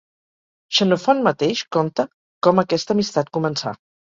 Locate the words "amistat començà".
2.97-3.77